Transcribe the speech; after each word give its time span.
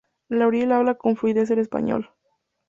Laurie 0.29 0.65
habla 0.73 0.95
con 0.95 1.15
fluidez 1.15 1.51
el 1.51 1.59
español. 1.59 2.09